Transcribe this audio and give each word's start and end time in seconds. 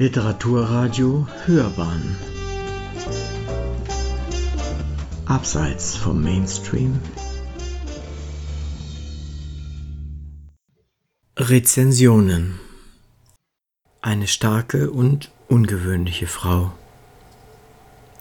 Literaturradio 0.00 1.26
Hörbahn. 1.44 2.16
Abseits 5.26 5.96
vom 5.96 6.22
Mainstream. 6.22 7.00
Rezensionen. 11.36 12.60
Eine 14.00 14.28
starke 14.28 14.92
und 14.92 15.32
ungewöhnliche 15.48 16.28
Frau. 16.28 16.72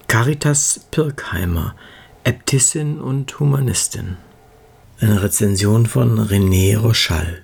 Caritas 0.07 0.87
Pirkheimer, 0.89 1.75
Äbtissin 2.23 2.99
und 2.99 3.39
Humanistin. 3.39 4.17
Eine 4.99 5.21
Rezension 5.21 5.85
von 5.85 6.19
René 6.19 6.75
Rochal 6.75 7.43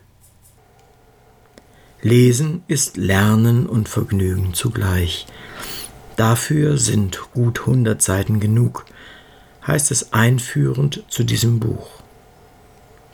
Lesen 2.05 2.63
ist 2.67 2.97
Lernen 2.97 3.65
und 3.65 3.87
Vergnügen 3.87 4.53
zugleich. 4.53 5.25
Dafür 6.17 6.77
sind 6.77 7.21
gut 7.33 7.61
100 7.61 8.01
Seiten 8.01 8.41
genug, 8.41 8.83
heißt 9.65 9.89
es 9.89 10.11
einführend 10.11 11.03
zu 11.07 11.23
diesem 11.23 11.61
Buch. 11.61 11.87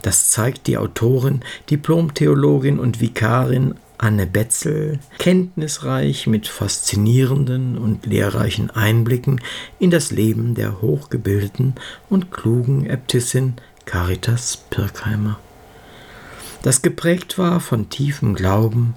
Das 0.02 0.32
zeigt 0.32 0.66
die 0.66 0.80
Autorin, 0.80 1.42
Diplomtheologin 1.70 2.80
und 2.80 3.00
Vikarin 3.00 3.76
Anne 4.00 4.26
Betzel, 4.26 4.98
kenntnisreich 5.20 6.26
mit 6.26 6.48
faszinierenden 6.48 7.78
und 7.78 8.08
lehrreichen 8.08 8.72
Einblicken 8.72 9.40
in 9.78 9.92
das 9.92 10.10
Leben 10.10 10.56
der 10.56 10.82
hochgebildeten 10.82 11.76
und 12.10 12.32
klugen 12.32 12.90
Äbtissin 12.90 13.54
Caritas 13.86 14.58
Pirkheimer 14.72 15.38
das 16.62 16.82
geprägt 16.82 17.38
war 17.38 17.60
von 17.60 17.90
tiefem 17.90 18.36
Glauben, 18.36 18.96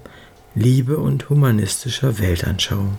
Liebe 0.55 0.97
und 0.97 1.29
humanistischer 1.29 2.19
Weltanschauung. 2.19 2.97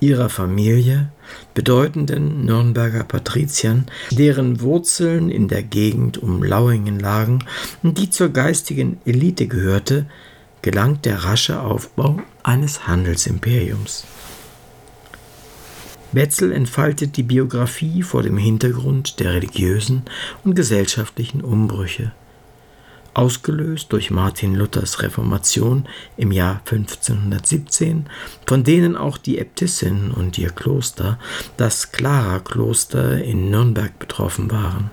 Ihrer 0.00 0.30
Familie, 0.30 1.10
bedeutenden 1.52 2.46
Nürnberger 2.46 3.04
Patriziern, 3.04 3.86
deren 4.10 4.62
Wurzeln 4.62 5.28
in 5.28 5.48
der 5.48 5.62
Gegend 5.62 6.16
um 6.16 6.42
Lauingen 6.42 6.98
lagen 6.98 7.44
und 7.82 7.98
die 7.98 8.08
zur 8.08 8.30
geistigen 8.30 8.98
Elite 9.04 9.46
gehörte, 9.46 10.06
gelang 10.62 11.02
der 11.02 11.24
rasche 11.24 11.60
Aufbau 11.60 12.18
eines 12.42 12.86
Handelsimperiums. 12.86 14.06
Wetzel 16.12 16.52
entfaltet 16.52 17.16
die 17.18 17.22
Biografie 17.22 18.02
vor 18.02 18.22
dem 18.22 18.38
Hintergrund 18.38 19.20
der 19.20 19.34
religiösen 19.34 20.04
und 20.44 20.54
gesellschaftlichen 20.54 21.42
Umbrüche 21.42 22.12
ausgelöst 23.20 23.92
durch 23.92 24.10
Martin 24.10 24.54
Luthers 24.54 25.02
Reformation 25.02 25.86
im 26.16 26.32
Jahr 26.32 26.62
1517, 26.64 28.06
von 28.46 28.64
denen 28.64 28.96
auch 28.96 29.18
die 29.18 29.38
Äbtissin 29.38 30.10
und 30.10 30.38
ihr 30.38 30.48
Kloster, 30.48 31.18
das 31.58 31.92
Clara-Kloster 31.92 33.22
in 33.22 33.50
Nürnberg, 33.50 33.98
betroffen 33.98 34.50
waren. 34.50 34.90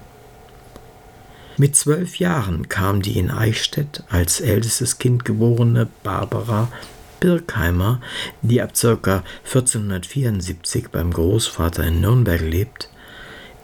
Mit 1.56 1.78
zwölf 1.78 2.20
Jahren 2.20 2.68
kam 2.68 3.02
die 3.02 3.18
in 3.18 3.32
Eichstätt 3.32 4.04
als 4.10 4.42
ältestes 4.42 5.00
Kind 5.00 5.24
geborene 5.24 5.88
Barbara 6.04 6.68
Birkheimer, 7.22 8.02
die 8.42 8.62
ab 8.62 8.74
ca. 8.80 9.24
1474 9.46 10.90
beim 10.90 11.12
Großvater 11.12 11.86
in 11.86 12.02
Nürnberg 12.02 12.42
lebt, 12.42 12.90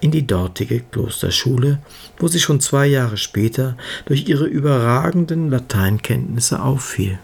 in 0.04 0.12
die 0.12 0.28
dortige 0.28 0.82
Klosterschule, 0.82 1.80
wo 2.18 2.28
sie 2.28 2.42
schon 2.42 2.60
zwei 2.60 2.88
Jahre 2.88 3.16
später 3.16 3.78
durch 4.06 4.28
ihre 4.28 4.46
überragenden 4.46 5.50
Lateinkenntnisse 5.50 6.62
auffiel. 6.62 7.20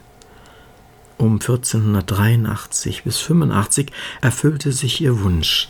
Um 1.18 1.34
1483 1.34 3.04
bis 3.04 3.18
85 3.18 3.92
erfüllte 4.22 4.72
sich 4.72 5.02
ihr 5.02 5.22
Wunsch, 5.22 5.68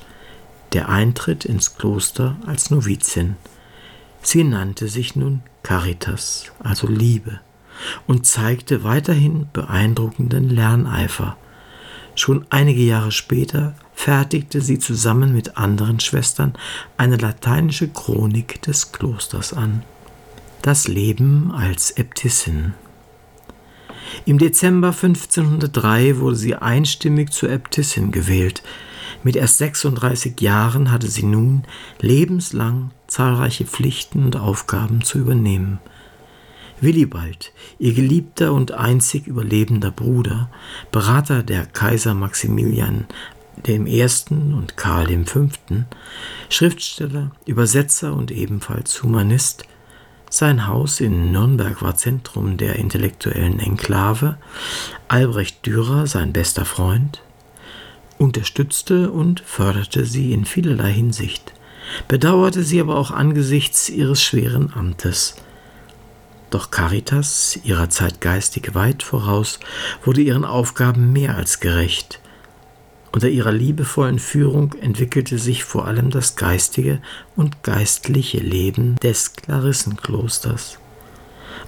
der 0.74 0.90
Eintritt 0.90 1.46
ins 1.46 1.76
Kloster 1.76 2.38
als 2.46 2.70
Novizin. 2.70 3.38
Sie 4.22 4.44
nannte 4.44 4.88
sich 4.88 5.16
nun 5.16 5.42
Caritas, 5.64 6.52
also 6.60 6.86
Liebe, 6.86 7.40
und 8.06 8.28
zeigte 8.28 8.84
weiterhin 8.84 9.48
beeindruckenden 9.52 10.48
Lerneifer. 10.48 11.38
Schon 12.16 12.46
einige 12.50 12.82
Jahre 12.82 13.12
später 13.12 13.76
fertigte 13.94 14.62
sie 14.62 14.80
zusammen 14.80 15.34
mit 15.34 15.58
anderen 15.58 16.00
Schwestern 16.00 16.54
eine 16.98 17.18
lateinische 17.18 17.88
Chronik 17.88 18.62
des 18.62 18.92
Klosters 18.92 19.54
an. 19.54 19.84
Das 20.62 20.88
Leben 20.88 21.52
als 21.52 21.92
Äbtissin. 21.92 22.74
Im 24.26 24.38
Dezember 24.38 24.90
1503 24.90 26.18
wurde 26.18 26.36
sie 26.36 26.56
einstimmig 26.56 27.32
zur 27.32 27.50
Äbtissin 27.50 28.12
gewählt. 28.12 28.64
Mit 29.24 29.36
erst 29.36 29.58
36 29.58 30.40
Jahren 30.42 30.92
hatte 30.92 31.08
sie 31.08 31.26
nun 31.26 31.64
lebenslang 32.00 32.92
zahlreiche 33.08 33.66
Pflichten 33.66 34.26
und 34.26 34.36
Aufgaben 34.36 35.04
zu 35.04 35.20
übernehmen. 35.20 35.80
Willibald, 36.82 37.52
ihr 37.78 37.94
geliebter 37.94 38.54
und 38.54 38.72
einzig 38.72 39.28
überlebender 39.28 39.92
Bruder, 39.92 40.50
Berater 40.92 41.44
der 41.44 41.66
Kaiser 41.66 42.14
Maximilian 42.14 43.06
Ersten 43.68 44.54
und 44.54 44.78
Karl 44.78 45.26
Fünften, 45.26 45.86
Schriftsteller, 46.50 47.32
Übersetzer 47.46 48.14
und 48.14 48.32
ebenfalls 48.32 49.04
Humanist. 49.04 49.64
Sein 50.30 50.68
Haus 50.68 51.00
in 51.00 51.32
Nürnberg 51.32 51.82
war 51.82 51.96
Zentrum 51.96 52.58
der 52.58 52.76
intellektuellen 52.76 53.60
Enklave. 53.60 54.38
Albrecht 55.08 55.66
Dürer, 55.66 56.08
sein 56.08 56.34
bester 56.34 56.66
Freund, 56.66 57.22
unterstützte 58.18 59.12
und 59.12 59.40
förderte 59.40 60.06
sie 60.06 60.34
in 60.34 60.46
vielerlei 60.46 60.92
Hinsicht, 60.92 61.54
bedauerte 62.08 62.64
sie 62.64 62.80
aber 62.80 62.96
auch 62.96 63.12
angesichts 63.12 63.90
ihres 63.90 64.22
schweren 64.22 64.72
Amtes. 64.74 65.36
Doch 66.50 66.72
Caritas, 66.72 67.60
ihrer 67.64 67.90
Zeit 67.90 68.22
geistig 68.22 68.74
weit 68.74 69.04
voraus, 69.04 69.60
wurde 70.04 70.22
ihren 70.22 70.46
Aufgaben 70.46 71.14
mehr 71.14 71.36
als 71.36 71.60
gerecht. 71.60 72.20
Unter 73.12 73.30
ihrer 73.30 73.52
liebevollen 73.52 74.20
Führung 74.20 74.74
entwickelte 74.82 75.40
sich 75.40 75.64
vor 75.64 75.86
allem 75.86 76.12
das 76.12 76.36
geistige 76.36 77.02
und 77.36 77.64
geistliche 77.64 78.40
Leben 78.40 78.96
des 78.98 79.34
Klarissenklosters. 79.34 80.80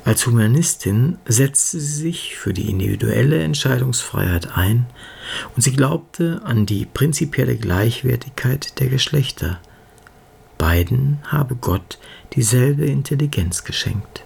Als 0.04 0.26
Humanistin 0.26 1.18
setzte 1.26 1.80
sie 1.80 2.02
sich 2.02 2.36
für 2.36 2.54
die 2.54 2.70
individuelle 2.70 3.42
Entscheidungsfreiheit 3.44 4.58
ein 4.58 4.88
und 5.56 5.62
sie 5.62 5.74
glaubte 5.74 6.42
an 6.44 6.66
die 6.66 6.86
prinzipielle 6.86 7.56
Gleichwertigkeit 7.56 8.80
der 8.80 8.88
Geschlechter. 8.88 9.60
Beiden 10.58 11.20
habe 11.28 11.56
Gott 11.56 12.00
dieselbe 12.34 12.86
Intelligenz 12.86 13.64
geschenkt. 13.64 14.24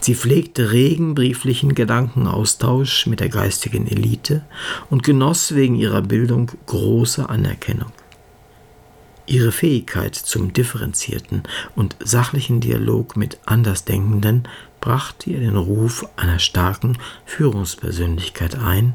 Sie 0.00 0.14
pflegte 0.14 0.72
regen 0.72 1.14
brieflichen 1.14 1.74
Gedankenaustausch 1.74 3.06
mit 3.06 3.20
der 3.20 3.28
geistigen 3.28 3.86
Elite 3.86 4.42
und 4.88 5.02
genoss 5.02 5.54
wegen 5.54 5.76
ihrer 5.76 6.00
Bildung 6.00 6.50
große 6.66 7.28
Anerkennung. 7.28 7.92
Ihre 9.26 9.52
Fähigkeit 9.52 10.16
zum 10.16 10.52
differenzierten 10.52 11.44
und 11.76 11.94
sachlichen 12.00 12.60
Dialog 12.60 13.16
mit 13.16 13.38
Andersdenkenden 13.46 14.48
brachte 14.80 15.30
ihr 15.30 15.38
den 15.38 15.56
Ruf 15.56 16.04
einer 16.16 16.40
starken 16.40 16.98
Führungspersönlichkeit 17.26 18.56
ein, 18.58 18.94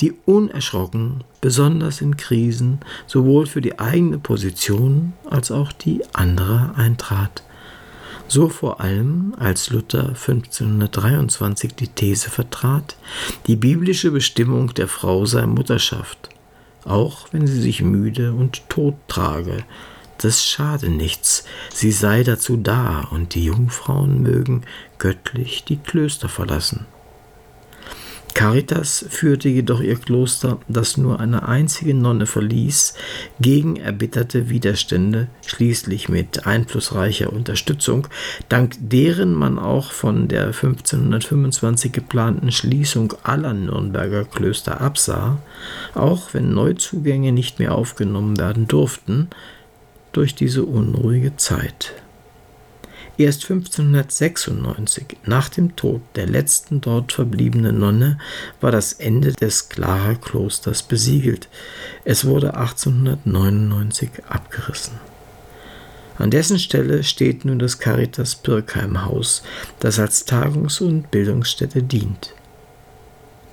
die 0.00 0.12
unerschrocken, 0.26 1.24
besonders 1.40 2.02
in 2.02 2.16
Krisen, 2.16 2.80
sowohl 3.06 3.46
für 3.46 3.62
die 3.62 3.78
eigene 3.78 4.18
Position 4.18 5.14
als 5.30 5.50
auch 5.50 5.72
die 5.72 6.02
anderer 6.12 6.74
eintrat 6.76 7.42
so 8.30 8.48
vor 8.48 8.80
allem 8.80 9.34
als 9.38 9.70
Luther 9.70 10.10
1523 10.10 11.74
die 11.74 11.88
These 11.88 12.30
vertrat, 12.30 12.96
die 13.48 13.56
biblische 13.56 14.12
Bestimmung 14.12 14.72
der 14.74 14.86
Frau 14.86 15.26
sei 15.26 15.46
Mutterschaft, 15.46 16.28
auch 16.84 17.26
wenn 17.32 17.48
sie 17.48 17.60
sich 17.60 17.82
müde 17.82 18.32
und 18.32 18.68
tot 18.68 18.94
trage, 19.08 19.64
das 20.18 20.44
schade 20.44 20.90
nichts, 20.90 21.44
sie 21.72 21.90
sei 21.90 22.22
dazu 22.22 22.56
da, 22.56 23.08
und 23.10 23.34
die 23.34 23.46
Jungfrauen 23.46 24.22
mögen 24.22 24.62
göttlich 24.98 25.64
die 25.64 25.78
Klöster 25.78 26.28
verlassen. 26.28 26.86
Caritas 28.40 29.04
führte 29.10 29.50
jedoch 29.50 29.82
ihr 29.82 29.96
Kloster, 29.96 30.60
das 30.66 30.96
nur 30.96 31.20
eine 31.20 31.46
einzige 31.46 31.92
Nonne 31.92 32.24
verließ, 32.24 32.94
gegen 33.38 33.76
erbitterte 33.76 34.48
Widerstände, 34.48 35.28
schließlich 35.44 36.08
mit 36.08 36.46
einflussreicher 36.46 37.34
Unterstützung, 37.34 38.06
dank 38.48 38.76
deren 38.80 39.34
man 39.34 39.58
auch 39.58 39.92
von 39.92 40.26
der 40.26 40.46
1525 40.46 41.92
geplanten 41.92 42.50
Schließung 42.50 43.12
aller 43.24 43.52
Nürnberger 43.52 44.24
Klöster 44.24 44.80
absah, 44.80 45.42
auch 45.94 46.32
wenn 46.32 46.54
Neuzugänge 46.54 47.32
nicht 47.32 47.58
mehr 47.58 47.74
aufgenommen 47.74 48.38
werden 48.38 48.66
durften, 48.66 49.28
durch 50.12 50.34
diese 50.34 50.64
unruhige 50.64 51.36
Zeit. 51.36 51.92
Erst 53.20 53.42
1596, 53.50 55.18
nach 55.26 55.50
dem 55.50 55.76
Tod 55.76 56.00
der 56.16 56.26
letzten 56.26 56.80
dort 56.80 57.12
verbliebenen 57.12 57.78
Nonne, 57.78 58.16
war 58.62 58.70
das 58.70 58.94
Ende 58.94 59.34
des 59.34 59.68
Clara-Klosters 59.68 60.84
besiegelt. 60.84 61.50
Es 62.06 62.24
wurde 62.24 62.54
1899 62.54 64.08
abgerissen. 64.26 64.94
An 66.16 66.30
dessen 66.30 66.58
Stelle 66.58 67.04
steht 67.04 67.44
nun 67.44 67.58
das 67.58 67.78
Caritas 67.78 68.36
Pirkheim 68.36 69.04
Haus, 69.04 69.42
das 69.80 69.98
als 69.98 70.26
Tagungs- 70.26 70.80
und 70.80 71.10
Bildungsstätte 71.10 71.82
dient. 71.82 72.32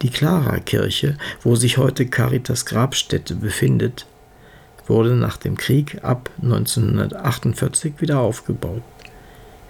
Die 0.01 0.11
Clara-Kirche, 0.11 1.17
wo 1.41 1.57
sich 1.57 1.77
heute 1.77 2.05
Caritas 2.05 2.65
Grabstätte 2.65 3.35
befindet, 3.35 4.05
wurde 4.85 5.17
nach 5.17 5.35
dem 5.35 5.57
Krieg 5.57 6.05
ab 6.05 6.29
1948 6.41 7.99
wieder 7.99 8.19
aufgebaut. 8.19 8.81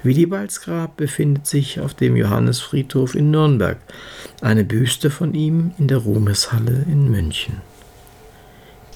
Willibalds 0.04 0.62
Grab 0.62 0.96
befindet 0.98 1.48
sich 1.48 1.80
auf 1.80 1.94
dem 1.94 2.16
Johannesfriedhof 2.16 3.16
in 3.16 3.32
Nürnberg, 3.32 3.78
eine 4.42 4.64
Büste 4.64 5.10
von 5.10 5.34
ihm 5.34 5.72
in 5.80 5.88
der 5.88 5.98
Ruhmeshalle 5.98 6.86
in 6.88 7.10
München. 7.10 7.62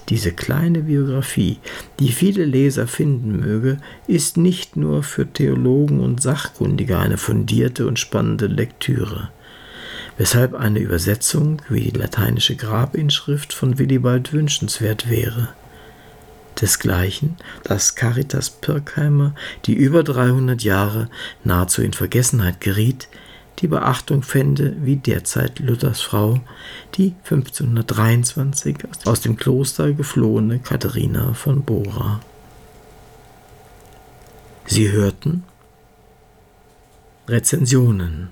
Diese 0.09 0.31
kleine 0.31 0.79
Biografie, 0.79 1.59
die 1.99 2.11
viele 2.11 2.43
Leser 2.45 2.85
finden 2.87 3.39
möge, 3.39 3.77
ist 4.07 4.37
nicht 4.37 4.75
nur 4.75 5.03
für 5.03 5.31
Theologen 5.31 6.01
und 6.01 6.21
Sachkundige 6.21 6.99
eine 6.99 7.17
fundierte 7.17 7.87
und 7.87 7.97
spannende 7.97 8.47
Lektüre, 8.47 9.29
weshalb 10.17 10.53
eine 10.53 10.79
Übersetzung 10.79 11.61
wie 11.69 11.81
die 11.81 11.97
lateinische 11.97 12.55
Grabinschrift 12.55 13.53
von 13.53 13.79
Willibald 13.79 14.33
wünschenswert 14.33 15.09
wäre 15.09 15.49
desgleichen, 16.61 17.37
dass 17.63 17.95
Caritas 17.95 18.49
Pirkheimer, 18.49 19.33
die 19.65 19.73
über 19.73 20.03
300 20.03 20.61
Jahre 20.63 21.09
nahezu 21.43 21.81
in 21.81 21.93
Vergessenheit 21.93 22.61
geriet, 22.61 23.07
die 23.59 23.67
Beachtung 23.67 24.23
fände 24.23 24.75
wie 24.81 24.95
derzeit 24.95 25.59
Luthers 25.59 26.01
Frau, 26.01 26.39
die 26.95 27.13
1523 27.23 28.77
aus 29.05 29.21
dem 29.21 29.37
Kloster 29.37 29.93
geflohene 29.93 30.59
Katharina 30.59 31.33
von 31.33 31.63
Bora. 31.63 32.21
Sie 34.65 34.91
hörten 34.91 35.43
Rezensionen. 37.27 38.29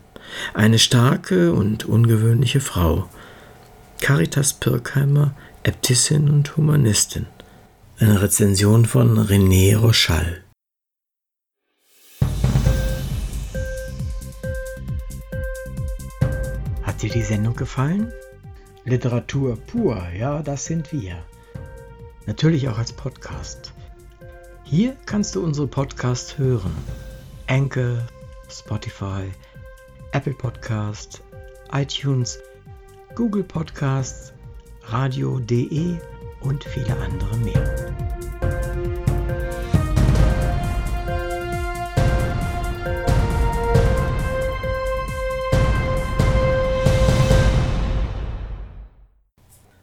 Eine 0.53 0.79
starke 0.79 1.53
und 1.53 1.85
ungewöhnliche 1.85 2.59
Frau. 2.59 3.07
Caritas 4.01 4.53
Pirkheimer, 4.53 5.33
Äbtissin 5.63 6.29
und 6.29 6.55
Humanistin. 6.55 7.27
Eine 8.01 8.21
Rezension 8.21 8.85
von 8.85 9.19
René 9.19 9.75
Rochal. 9.75 10.45
Hat 16.81 17.01
dir 17.01 17.09
die 17.09 17.23
Sendung 17.23 17.57
gefallen? 17.57 18.13
Literatur 18.85 19.57
pur, 19.57 20.01
ja, 20.17 20.41
das 20.41 20.63
sind 20.63 20.93
wir. 20.93 21.21
Natürlich 22.25 22.69
auch 22.69 22.77
als 22.77 22.93
Podcast. 22.93 23.73
Hier 24.63 24.95
kannst 25.05 25.35
du 25.35 25.43
unsere 25.43 25.67
Podcasts 25.67 26.37
hören. 26.37 26.71
Anchor, 27.47 27.97
Spotify, 28.49 29.29
Apple 30.13 30.35
Podcast, 30.35 31.21
iTunes, 31.73 32.39
Google 33.13 33.43
Podcasts, 33.43 34.31
radio.de 34.83 35.97
und 36.41 36.63
viele 36.63 36.95
andere 36.97 37.37
mehr. 37.37 38.09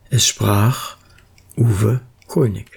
Es 0.09 0.27
sprach 0.27 0.97
Uwe 1.57 2.01
König. 2.27 2.76